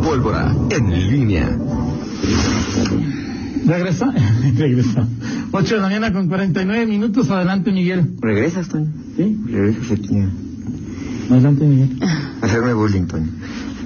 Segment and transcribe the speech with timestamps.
[0.00, 1.56] pólvora en línea.
[3.66, 4.12] Regresa,
[4.56, 5.06] regresa.
[5.52, 7.30] 8 de la mañana con 49 minutos.
[7.30, 8.16] Adelante, Miguel.
[8.20, 8.88] ¿Regresas, Toño?
[9.16, 9.38] ¿Sí?
[9.46, 10.22] Regresas aquí.
[11.30, 11.98] Adelante, Miguel.
[12.42, 13.28] Hacerme bullying, Toño.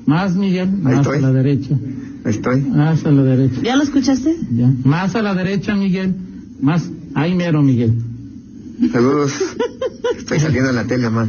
[0.05, 1.17] Más, Miguel, más estoy.
[1.17, 1.75] a la derecha.
[2.25, 2.61] Estoy.
[2.61, 3.61] Más a la derecha.
[3.63, 4.35] ¿Ya lo escuchaste?
[4.51, 4.71] Ya.
[4.83, 6.13] Más a la derecha, Miguel.
[6.61, 6.91] Más.
[7.15, 7.93] Ahí mero, Miguel.
[8.91, 9.33] Saludos.
[10.17, 11.27] Estoy saliendo en la tele, mamá.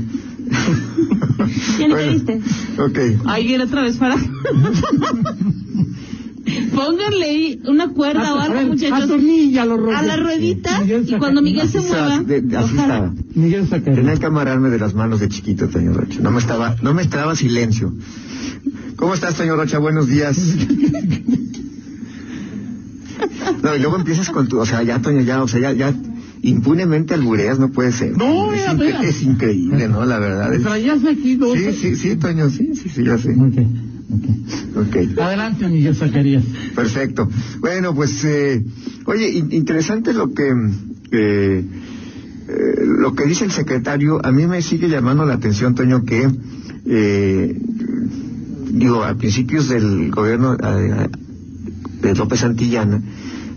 [1.79, 2.41] ¿Ya te viste?
[2.79, 2.99] Ok.
[3.27, 4.17] Ahí viene otra vez para.
[6.75, 9.11] Pónganle ahí una cuerda o A algo, muchachos.
[9.11, 10.83] A la ruedita.
[10.85, 12.23] Y cuando Miguel se mueva.
[13.35, 13.93] Miguel saca.
[13.93, 16.21] Tenía que amarrarme de las manos de chiquito, Toño Rocha.
[16.21, 17.93] No me estaba, no me estaba silencio.
[18.97, 19.79] ¿Cómo estás, Toño Rocha?
[19.79, 20.39] Buenos días.
[23.63, 25.95] No, y luego empiezas con tu, o sea, ya, Toño, ya, o sea, ya, ya,
[26.43, 28.17] impunemente albureas, no puede ser.
[28.17, 29.03] No, es, mira, incre- mira.
[29.03, 30.05] es increíble, ¿no?
[30.05, 30.55] La verdad.
[30.55, 31.57] es- Traías aquí dos.
[31.59, 33.31] Sí, sí, sí, Toño, sí, sí, sí, ya sé.
[33.33, 33.59] Ok,
[34.77, 34.87] ok.
[34.87, 35.19] Ok.
[35.21, 36.45] Adelante, Miguel Zacarías.
[36.75, 37.29] Perfecto.
[37.61, 38.65] Bueno, pues, eh,
[39.07, 40.49] oye, in- interesante lo que,
[41.13, 41.65] eh,
[42.49, 44.25] eh, lo que dice el secretario.
[44.25, 46.29] A mí me sigue llamando la atención, Toño, que,
[46.87, 47.57] eh,
[48.73, 51.09] digo, a principios del gobierno eh,
[52.03, 53.01] de López Santillana, eh,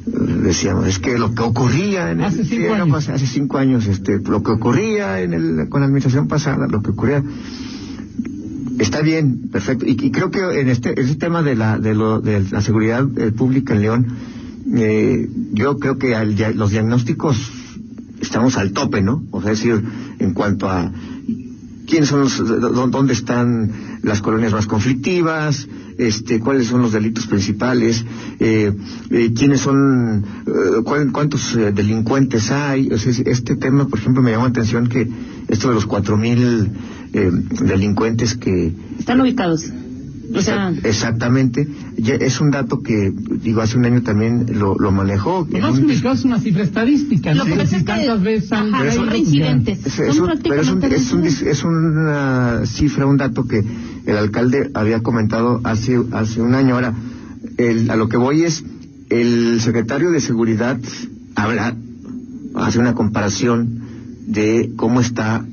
[0.06, 3.10] decíamos, es que lo que ocurría en el Hace cinco sí, años.
[3.10, 6.92] hace cinco años, este, lo que ocurría en el, con la administración pasada, lo que
[6.92, 7.24] ocurría
[8.80, 9.86] Está bien, perfecto.
[9.86, 13.08] Y, y creo que en este, ese tema de la, de, lo, de la seguridad
[13.18, 14.08] eh, pública en León,
[14.76, 17.52] eh, yo creo que al los diagnósticos
[18.20, 19.24] estamos al tope, ¿no?
[19.32, 19.84] O sea, es decir,
[20.20, 20.92] en cuanto a
[21.88, 25.68] quiénes son los, dó- dónde están las colonias más conflictivas,
[25.98, 28.04] este, cuáles son los delitos principales,
[28.40, 28.72] eh,
[29.12, 32.90] eh, quiénes son, eh, cuántos eh, delincuentes hay.
[32.92, 35.08] O sea, es- este tema, por ejemplo, me llamó la atención que
[35.48, 36.70] esto de los cuatro mil
[37.14, 39.66] eh, delincuentes que Están ubicados.
[40.36, 41.68] O sea, exactamente
[41.98, 43.12] ya es un dato que
[43.42, 47.34] digo hace un año también lo, lo manejó No un- ubicado una cifra estadística.
[47.34, 47.50] Lo ¿no?
[47.52, 49.86] que pasa es que- veces Ajá, son reincidentes.
[49.86, 53.64] Es, es un, pero es, un, es, un, es una cifra, un dato que
[54.06, 56.76] el alcalde había comentado hace, hace un año.
[56.76, 56.94] Ahora,
[57.58, 58.64] el, a lo que voy es,
[59.10, 60.80] el secretario de Seguridad
[61.36, 61.76] habla,
[62.56, 63.82] hace una comparación
[64.28, 65.46] de cómo está,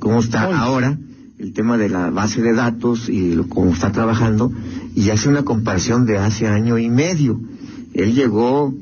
[0.00, 0.54] cómo está Hoy.
[0.56, 0.98] ahora
[1.38, 4.52] el tema de la base de datos y lo- cómo está trabajando,
[4.94, 7.40] y hace una comparación de hace año y medio.
[7.94, 8.74] Él llegó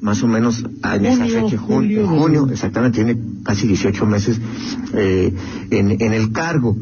[0.00, 3.66] más o menos a esa Junio, fecha, jun- julio en de- junio, exactamente, tiene casi
[3.66, 4.40] 18 meses
[4.92, 5.32] eh,
[5.70, 6.76] en, en el cargo.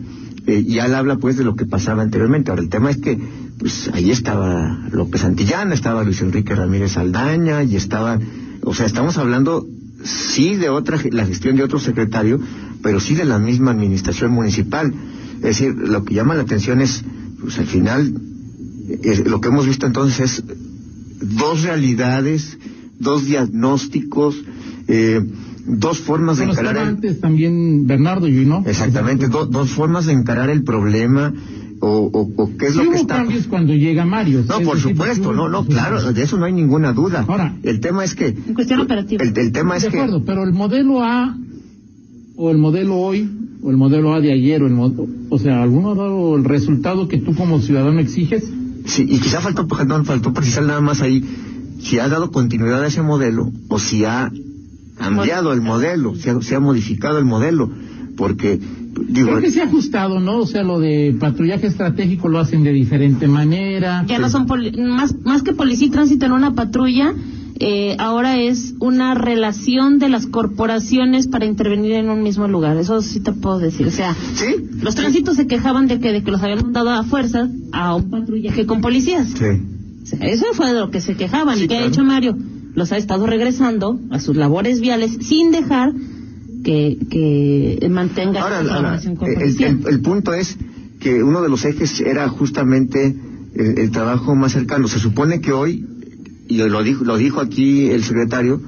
[0.46, 2.50] Eh, y él habla pues de lo que pasaba anteriormente.
[2.50, 3.16] Ahora el tema es que
[3.60, 8.18] pues ahí estaba López Santillana, estaba Luis Enrique Ramírez Aldaña y estaba,
[8.64, 9.64] o sea, estamos hablando
[10.02, 12.40] sí de otra, la gestión de otro secretario,
[12.82, 14.92] pero sí de la misma administración municipal.
[15.36, 17.04] Es decir, lo que llama la atención es,
[17.40, 18.14] pues al final,
[19.02, 20.44] es- lo que hemos visto entonces es
[21.20, 22.58] dos realidades,
[22.98, 24.36] dos diagnósticos,
[24.88, 25.20] eh,
[25.66, 28.64] dos formas de Bueno, encarar estaba el, antes también Bernardo y ¿no?
[28.66, 31.32] exactamente do- dos formas de encarar el problema
[31.80, 34.44] o, o- o qué es Sí lo que hubo está cambios cuando llega Mario.
[34.48, 37.78] no por decir, supuesto no no claro de eso no hay ninguna duda Ahora- el
[37.80, 39.22] tema es que En cuestión operativa.
[39.22, 41.36] el, el tema es De que acuerdo, pero el modelo A
[42.42, 43.28] o el modelo hoy
[43.62, 44.92] o el modelo A de ayer o el mo-
[45.30, 48.44] o sea, ¿alguno ha dado el resultado que tú como ciudadano exiges?
[48.86, 51.22] Sí, y quizá faltó, perdón, faltó precisar nada más ahí
[51.78, 54.30] si ha dado continuidad a ese modelo o si ha
[54.98, 57.70] cambiado el modelo, si ha, si ha modificado el modelo,
[58.16, 58.58] porque
[59.08, 60.38] digo, Creo que se ha ajustado, ¿no?
[60.38, 64.04] O sea, lo de patrullaje estratégico lo hacen de diferente manera.
[64.08, 67.14] ya no son poli- más más que policía y tránsito en una patrulla.
[67.60, 72.76] Eh, ahora es una relación de las corporaciones para intervenir en un mismo lugar.
[72.76, 73.86] Eso sí te puedo decir.
[73.86, 77.04] O sea, sí, los tránsitos se quejaban de que, de que los habían mandado a
[77.04, 79.28] fuerzas a un patrullaje con policías.
[79.28, 79.44] sí,
[80.02, 81.56] O sea, eso fue de lo que se quejaban.
[81.58, 82.36] Sí, ¿Y qué ha hecho Mario?
[82.74, 85.92] Los ha estado regresando a sus labores viales sin dejar
[86.64, 90.56] que, que mantenga Ahora, esa ahora, con el, el- el punto es
[91.00, 93.14] que uno de los ejes era justamente
[93.54, 94.86] el, el trabajo más cercano.
[94.88, 95.84] Se supone que hoy,
[96.48, 98.60] y lo dijo, lo dijo aquí el secretario,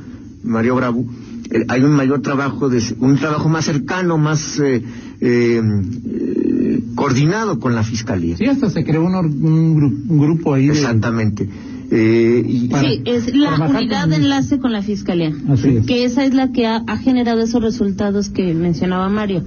[0.43, 1.05] Mario Bravo,
[1.51, 4.83] eh, hay un mayor trabajo, de, un trabajo más cercano, más eh,
[5.21, 8.37] eh, eh, coordinado con la Fiscalía.
[8.37, 10.73] Sí, hasta se creó un, un, gru- un grupo ahí de...
[10.73, 11.49] Exactamente.
[11.91, 15.33] Eh, y, para- Sí, es la unidad de enlace con la fiscalía.
[15.49, 15.87] Así es.
[15.87, 19.45] Que esa es la que ha, ha generado esos resultados que mencionaba Mario,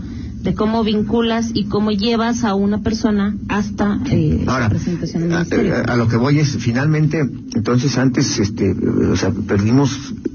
[0.48, 5.34] de cómo vinculas y cómo llevas a una persona hasta eh, Ahora, la presentación del
[5.34, 5.76] a, ministerio.
[5.76, 7.20] a- a lo que voy es, finalmente,
[7.54, 9.92] entonces antes, este, o sea, perdimos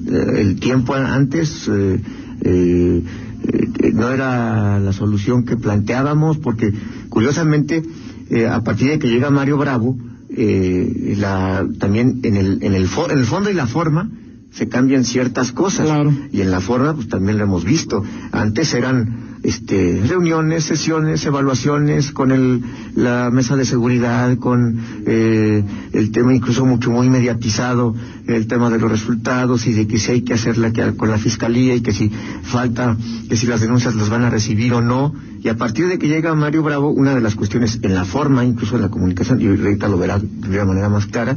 [0.07, 1.99] eh, el tiempo antes, eh,
[2.43, 3.03] eh,
[3.45, 6.73] eh, no era la solución que planteábamos, porque
[7.09, 7.83] curiosamente,
[8.29, 9.97] eh, a partir de que llega Mario Bravo,
[10.29, 14.11] eh, la, también en el, en, el fo- en el fondo y la forma,
[14.51, 15.87] se cambian ciertas cosas.
[15.87, 16.13] Claro.
[16.33, 18.03] Y en la forma, pues también lo hemos visto.
[18.33, 22.63] Antes eran este, reuniones, sesiones, evaluaciones con el,
[22.95, 27.95] la mesa de seguridad, con eh, el tema incluso mucho muy mediatizado,
[28.27, 31.19] el tema de los resultados y de que si hay que hacerla que- con la
[31.19, 32.11] fiscalía y que si
[32.43, 32.97] falta,
[33.29, 35.13] que si las denuncias las van a recibir o no.
[35.43, 38.45] Y a partir de que llega Mario Bravo, una de las cuestiones en la forma,
[38.45, 41.37] incluso en la comunicación, y ahorita lo verá de una manera más clara,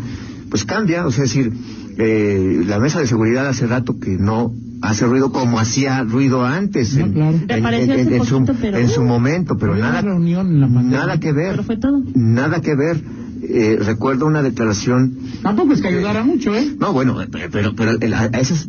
[0.49, 1.51] pues cambia, o sea, es decir,
[1.97, 4.53] eh, la mesa de seguridad hace rato que no
[4.87, 7.37] hace ruido como hacía ruido antes No, en, claro.
[7.49, 11.31] en- en- su, poquito, pero- en su momento, pero nada, reunión en la nada que
[11.33, 12.01] ver, Pero fue todo.
[12.13, 13.01] nada que ver.
[13.47, 16.75] Eh, recuerdo una declaración Tampoco es que ayudara mucho, ¿eh?
[16.79, 18.67] no, bueno, pero, pero, pero, el- a- a esas-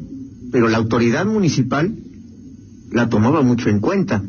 [0.53, 1.95] pero la autoridad municipal
[2.93, 4.23] la tomaba mucho en cuenta.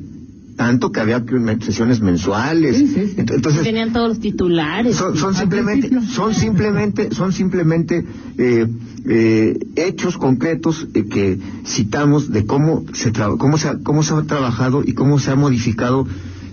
[0.57, 1.23] Tanto que había
[1.61, 2.75] sesiones mensuales.
[2.75, 3.15] Sí, sí, sí.
[3.21, 4.95] Ent- Entonces, Tenían todos los titulares.
[4.97, 8.03] son, simplemente, son simplemente, son simplemente
[8.39, 8.65] eh,
[9.07, 14.13] eh, hechos concretos eh, que citamos de cómo se traba- cómo se ha, cómo se
[14.15, 16.07] ha trabajado y cómo se ha modificado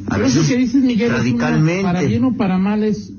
[0.06, 1.82] a eso veces que dices, Miguel, es una- radicalmente.
[1.82, 3.10] para bien o para mal es,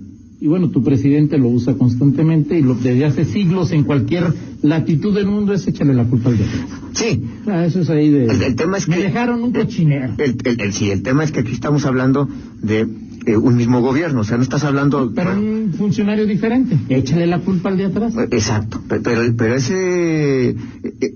[0.46, 4.26] y bueno, tu presidente lo usa constantemente y lo desde hace siglos en cualquier
[4.62, 6.62] latitud del mundo es échale la culpa al de atrás.
[6.94, 8.26] Sí, Ah, eso es ahí de...
[8.26, 10.14] El, el tema es me que dejaron un cochinero.
[10.20, 12.30] El, el- sí, el tema es que aquí estamos hablando
[12.62, 12.88] de
[13.26, 15.12] eh, un mismo gobierno, o sea, no estás hablando.
[15.16, 16.78] pero un funcionario diferente.
[16.90, 18.14] Échale la culpa al de atrás.
[18.16, 20.56] Eh, Exacto, pe- pero, pero ese, eh,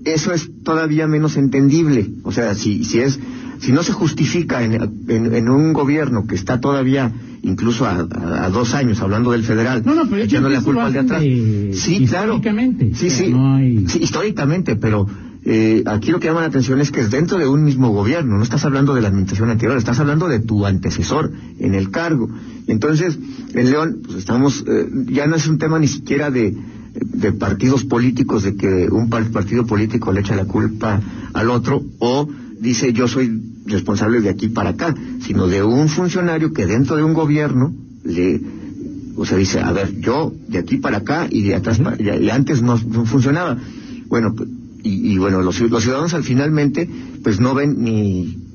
[0.06, 2.10] eso es todavía menos entendible.
[2.24, 3.20] O sea, si, si es,
[3.60, 4.72] si no se justifica en,
[5.08, 9.44] en, en un gobierno que está todavía incluso a, a- a dos años hablando del
[9.44, 11.22] federal, No, no, pero ellos echándole la culpa al de atrás.
[11.22, 12.34] de- sí, claro.
[12.34, 12.92] históricamente.
[12.94, 15.06] Sí, sí, no hay- sí, históricamente, pero
[15.44, 18.36] eh, aquí lo que llama la atención es que es dentro de un mismo gobierno,
[18.36, 22.28] no estás hablando de la administración anterior, estás hablando de tu antecesor en el cargo.
[22.66, 23.18] Entonces,
[23.54, 26.54] en León, pues estamos, eh, ya no es un tema ni siquiera de,
[26.94, 31.00] de partidos políticos, de que un par- partido político le echa la culpa
[31.32, 32.28] al otro, o
[32.60, 37.02] dice yo soy responsable de aquí para acá, sino de un funcionario que dentro de
[37.02, 37.74] un gobierno
[38.04, 38.40] le
[39.16, 42.30] o sea, dice, a ver, yo de aquí para acá y de atrás para y,
[42.30, 43.58] antes no, no funcionaba.
[44.06, 44.34] Bueno,
[44.82, 46.88] y, y bueno, los, los ciudadanos al finalmente,
[47.22, 48.49] pues no ven ni,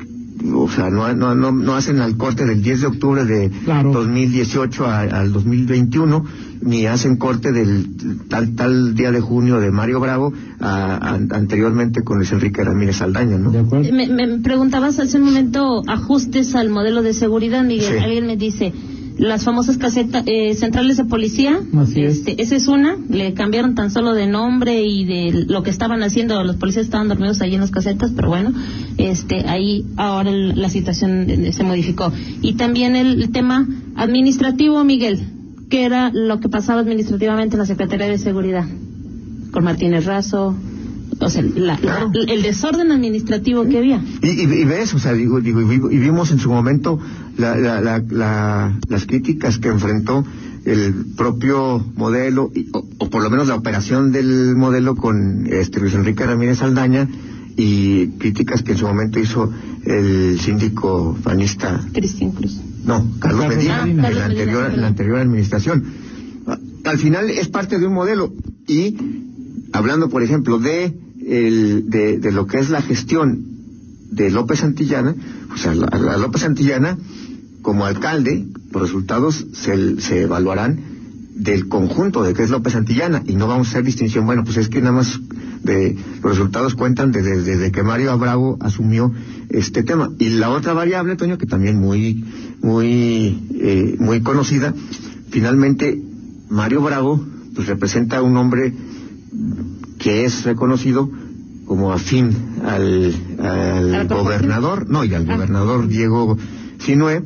[0.54, 3.92] o sea, no, no, no, no hacen al corte del 10 de octubre de Claro.
[3.94, 6.26] 2018 a- al 2021,
[6.62, 7.88] ni hacen corte del
[8.28, 13.02] tal, tal día de junio de Mario Bravo a- a- anteriormente con Luis Enrique Ramírez
[13.02, 13.52] Aldaña, ¿no?
[13.52, 13.92] ¿De acuerdo?
[13.94, 17.98] Me, me preguntabas hace un momento ajustes al modelo de seguridad, Miguel.
[17.98, 18.04] Sí.
[18.04, 18.74] Alguien me dice,
[19.18, 22.18] las famosas casetas eh, centrales de policía, Así es.
[22.18, 26.04] este, esa es una, le cambiaron tan solo de nombre y de lo que estaban
[26.04, 28.52] haciendo, los policías estaban dormidos allí en las casetas, pero bueno,
[28.98, 32.12] este, ahí ahora el- la situación se modificó.
[32.42, 35.20] Y también el, el tema administrativo, Miguel,
[35.70, 38.66] que era lo que pasaba administrativamente en la Secretaría de Seguridad,
[39.52, 40.56] con Martínez Razo,
[41.20, 41.80] o sea, la-
[42.28, 44.02] el desorden administrativo que había.
[44.22, 47.00] Y, y- y ves, o sea, digo, digo, y vi- y vimos en su momento
[47.38, 50.26] la- la- la- la- las críticas que enfrentó
[50.66, 55.80] el propio modelo, y- o, o por lo menos la operación del modelo con este
[55.80, 57.08] Luis Enrique Ramírez Aldaña,
[57.58, 59.50] y críticas que en su momento hizo
[59.86, 62.60] el síndico panista, Cristian Cruz.
[62.84, 63.92] no, Carlos Carlos Medina, Medina.
[63.92, 64.82] en la Carlos Medina, anterior, en perdón.
[64.82, 65.84] la anterior administración.
[66.84, 68.34] Al final es parte de un modelo
[68.68, 68.96] y
[69.72, 70.94] hablando, por ejemplo, de,
[71.26, 73.44] el, de, de lo que es la gestión
[74.12, 75.16] de López Santillana,
[75.50, 76.98] pues a, la- a López Santillana,
[77.62, 80.80] como alcalde, los resultados se, se evaluarán
[81.36, 84.56] del conjunto de que es López Santillana y no vamos a hacer distinción, bueno, pues
[84.58, 85.20] es que nada más
[85.64, 89.12] de, los resultados cuentan desde, desde que Mario Bravo asumió
[89.50, 90.12] este tema.
[90.20, 92.24] Y la otra variable, Toño, que también muy,
[92.62, 94.74] muy, eh, muy conocida,
[95.30, 96.00] finalmente
[96.50, 97.22] Mario Bravo
[97.56, 98.74] pues representa un hombre
[100.06, 101.10] que es reconocido
[101.66, 102.30] como afín
[102.64, 105.34] al, al gobernador, no, y al Ah.
[105.34, 106.38] gobernador Diego
[106.78, 107.24] Sinue,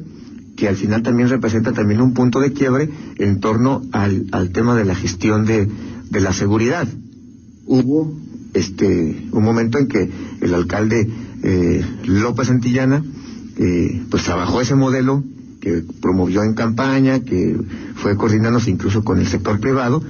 [0.56, 4.78] que al final también representa también un punto de quiebre en torno al, al tema
[4.78, 5.68] de la gestión de,
[6.10, 6.88] de la seguridad.
[7.66, 8.18] Hubo
[8.54, 10.10] este un momento en que
[10.40, 11.06] el alcalde
[11.44, 13.04] eh, López Santillana
[13.58, 15.22] eh, pues trabajó ese modelo
[15.60, 17.60] que promovió en campaña, que
[17.96, 20.02] fue coordinándose incluso con el sector privado,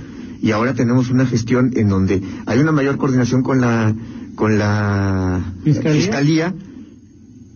[0.42, 3.94] y ahora tenemos una gestión en donde hay una mayor coordinación con la
[4.36, 6.02] con la ¿Fiscalía?
[6.02, 6.56] fiscalía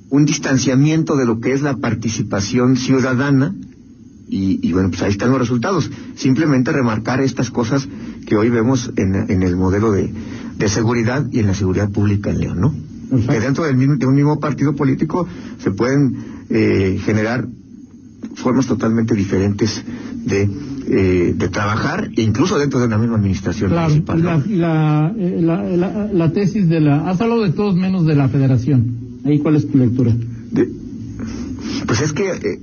[0.10, 3.56] un distanciamiento de lo que es la participación ciudadana
[4.28, 5.90] y, y bueno, pues ahí están los resultados.
[6.16, 7.88] Simplemente remarcar estas cosas
[8.28, 10.14] que hoy vemos en, en el modelo de,
[10.58, 12.74] de seguridad y en la seguridad pública en León, ¿no?
[13.28, 15.28] Que dentro del mismo, de un mismo partido político
[15.60, 16.16] se pueden
[16.50, 17.48] eh, generar
[18.36, 19.84] formas totalmente diferentes
[20.26, 20.50] de,
[20.88, 23.88] eh, de trabajar, incluso dentro de una misma administración la,
[24.48, 27.10] la, eh, la, la- la tesis de la...
[27.10, 29.20] Has hablado de todos menos de la federación.
[29.26, 30.14] Ahí, ¿cuál es tu lectura?
[30.52, 30.70] De-
[31.88, 32.30] pues es que...
[32.30, 32.60] eh,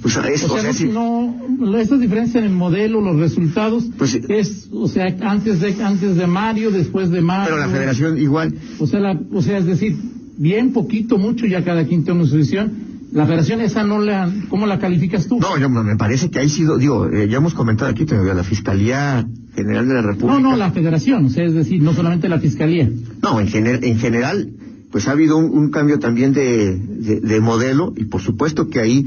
[0.00, 4.14] pues es, O sea, sí- no, no, esta diferencia en el modelo, los resultados, Pues
[4.28, 7.54] es, o sea, antes de antes de Mario, después de Mario.
[7.54, 8.54] pero la federación igual.
[8.78, 9.96] O sea, la, o sea, es decir,
[10.36, 12.87] bien, poquito, mucho, ya cada quien tiene su decisión.
[13.18, 15.38] La federación esa no la, ¿cómo la calificas tú?
[15.40, 18.44] No, yo, me parece que ahí sido, digo, eh, ya hemos comentado aquí, te- la
[18.44, 20.40] Fiscalía General de la República.
[20.40, 22.88] no, no, la federación, o sea, es decir, no solamente la fiscalía.
[23.22, 24.50] No, en, gener- en general,
[24.92, 28.78] pues ha habido un, un cambio también de, de- de modelo y por supuesto que
[28.80, 29.04] ahí,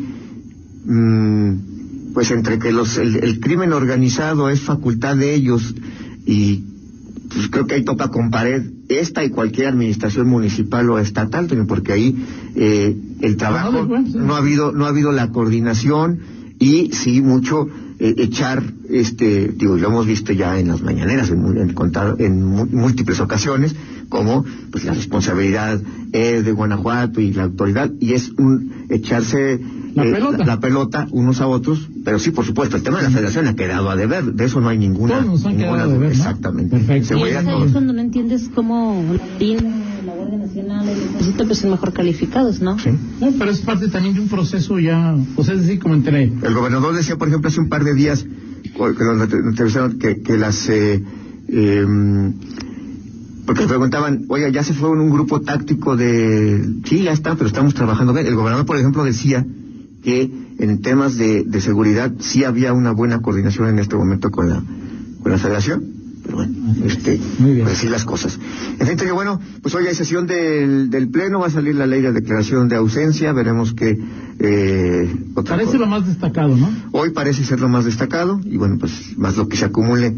[0.86, 5.74] mm, pues entre que los, el, el crimen organizado es facultad de ellos
[6.26, 6.66] y
[7.34, 11.94] pues creo que ahí toca con pared esta y cualquier administración municipal o estatal, porque
[11.94, 16.20] ahí eh, el trabajo no ha habido no ha habido la coordinación
[16.60, 17.68] y sí mucho
[18.04, 22.16] eh, echar este digo lo hemos visto ya en las mañaneras en, mu- en contar
[22.20, 23.76] en mu- múltiples ocasiones
[24.10, 25.80] como pues la responsabilidad
[26.12, 29.60] es de Guanajuato y la autoridad y es un echarse
[29.96, 30.38] La eh, pelota.
[30.40, 33.48] la, la pelota unos a otros pero sí por supuesto el tema de la federación
[33.48, 35.86] ha quedado a deber de eso no hay ninguna Todos nos han ninguna quedado a
[35.86, 35.94] duda.
[36.00, 36.16] deber, ¿no?
[36.24, 37.18] exactamente Perfecto.
[37.18, 39.91] Y es ahí cuando no entiendes cómo la la
[40.32, 42.80] Guardia Nacional, el Ejército, pues son mejor calificados, ¿no?
[42.80, 42.90] Sí.
[43.20, 46.24] No, pero es parte también de un proceso ya, o sea, es decir, como entre...
[46.24, 48.26] El gobernador decía, por ejemplo, hace un par de días,
[48.78, 50.70] o- que nos entrevistaron, que, que las...
[50.70, 51.04] Eh,
[51.50, 52.34] em,
[53.46, 56.66] porque le preguntaban, oye, ya se fue un grupo táctico de...
[56.86, 58.26] Sí, ya está, pero estamos trabajando bien.
[58.28, 59.46] El gobernador, por ejemplo, decía
[60.04, 64.48] que en temas de, de seguridad sí había una buena coordinación en este momento con
[64.50, 64.64] la,
[65.22, 65.84] con la federación.
[66.32, 67.66] Pero bueno, este, Muy bien.
[67.66, 68.40] pues así las cosas.
[68.80, 71.86] En fin, Toño, bueno, pues hoy hay sesión del, del Pleno, va a salir la
[71.86, 74.00] ley de declaración de ausencia, veremos que...
[74.40, 76.70] Eh, otra Parece cosa- lo más destacado, ¿no?
[76.94, 80.16] Hoy parece ser lo más destacado y bueno, pues más lo que se acumule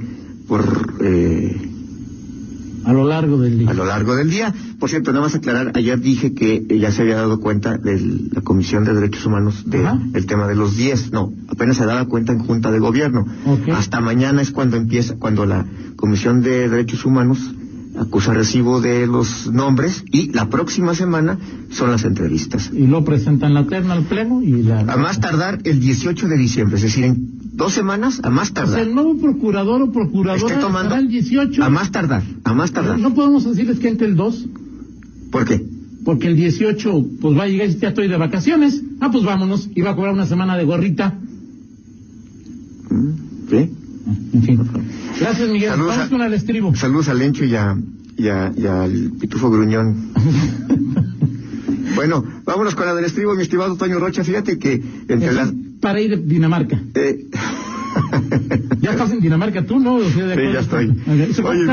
[0.48, 1.70] por eh,
[2.86, 3.70] A lo largo del día.
[3.70, 4.54] a lo largo del día.
[4.80, 8.00] Por cierto, nada más aclarar, ayer dije que ya se había dado cuenta de
[8.32, 10.00] la Comisión de Derechos Humanos del Ajá.
[10.28, 11.12] tema de los 10.
[11.12, 13.26] No, apenas se daba cuenta en Junta de Gobierno.
[13.74, 17.40] Hasta mañana es cuando empieza, cuando la Comisión de Derechos Humanos
[17.98, 21.38] acusa recibo de los nombres y la próxima semana
[21.70, 22.72] son las entrevistas.
[22.74, 24.80] Y lo presentan la terna al pleno y la...
[24.80, 28.54] A más tardar el 18 de diciembre, es decir, en dos semanas, a más O
[28.54, 28.80] sea, tardar.
[28.82, 31.64] el nuevo procurador o procuradora estará el 18.
[31.64, 33.00] a más tardar, a más tardar.
[33.00, 34.46] No podemos decirles que entre el 2,
[35.32, 35.64] ¿Por qué?
[36.04, 38.82] porque el 18 pues va a llegar y ya estoy de vacaciones.
[39.00, 39.70] Ah, pues vámonos.
[39.74, 41.18] Y va a cobrar una semana de gorrita.
[42.90, 43.10] Mm,
[43.50, 43.70] ¿Sí?
[44.34, 44.60] En fin.
[45.20, 45.70] Gracias, Miguel.
[45.70, 46.76] Saludos Vamos a- con el estribo.
[46.76, 47.78] Saludos a Lencho y, a,
[48.18, 50.12] y, a- y al Pitufo Gruñón.
[51.96, 54.24] bueno, vámonos con la del estribo, mi estimado Toño Rocha.
[54.24, 55.54] Fíjate que entre las...
[55.84, 56.82] Para ir a Dinamarca.
[56.96, 57.26] eh,
[58.82, 59.96] Ya estás en Dinamarca tú, ¿no?
[59.98, 60.88] O sea, Sí, ya estoy.
[60.88, 61.28] con- Ok.
[61.36, 61.64] Se fue Oye,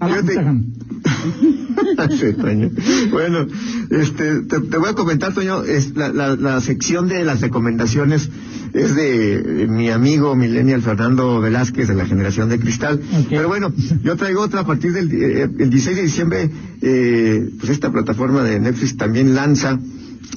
[0.00, 0.54] a la.
[2.10, 2.70] Sí, Toño.
[3.10, 3.46] Bueno,
[3.90, 8.28] este, te, te voy a comentar, Toño, es la, la, la sección de las recomendaciones
[8.74, 13.00] es de mi amigo millennial Fernando Velázquez de la generación de cristal.
[13.28, 13.72] Pero bueno,
[14.04, 16.50] yo traigo otra a partir del eh, el 16 de diciembre,
[16.82, 19.78] eh, pues esta plataforma de Netflix también lanza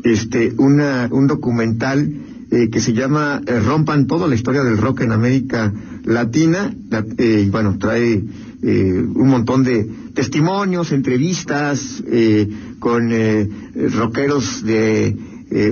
[0.03, 2.11] este una, un documental
[2.55, 5.73] eh, que se llama eh, Rompan todo, la historia del rock en América
[6.05, 6.73] Latina.
[6.89, 8.23] La- eh, y bueno, trae
[8.61, 12.47] eh, un montón de testimonios, entrevistas eh,
[12.79, 13.49] con eh,
[13.95, 15.17] rockeros de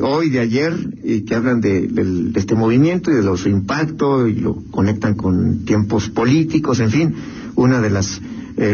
[0.02, 0.74] hoy, de ayer,
[1.04, 5.16] y que hablan de, del- de este movimiento y de los impactos y lo conectan
[5.16, 7.16] con tiempos políticos, en fin,
[7.56, 8.22] una de las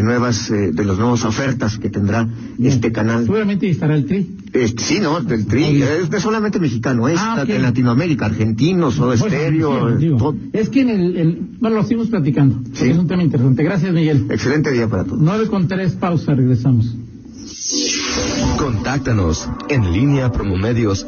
[0.03, 2.73] nuevas, eh, de las nuevas ofertas que tendrá Bien.
[2.73, 3.23] este canal.
[3.23, 4.35] Seguramente estará el tri.
[4.63, 9.21] Este, sí, no, del tri, es solamente mexicano, es Ah, en Latinoamérica, argentino, soda Pues,
[9.31, 10.35] estéreo, todo.
[10.53, 12.61] Es que en el, el- bueno, lo seguimos platicando.
[12.73, 12.89] Sí.
[12.89, 13.63] Es un tema interesante.
[13.63, 14.25] Gracias, Miguel.
[14.29, 15.19] Excelente día para todos.
[15.21, 16.93] 9 con 3, pausa, regresamos.
[18.57, 21.05] Contáctanos en línea promomedios